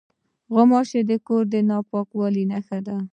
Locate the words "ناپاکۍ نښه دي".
1.69-2.97